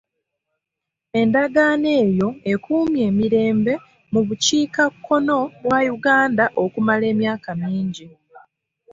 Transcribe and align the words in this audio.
Endagaano 1.19 1.87
eyo 2.01 2.29
ekuumye 2.51 3.01
emirembe 3.11 3.73
mu 4.13 4.21
bukiikakkono 4.27 5.37
bwa 5.63 5.79
Uganda 5.95 6.45
okumala 6.63 7.03
emyaka 7.13 7.49
mingi. 7.61 8.07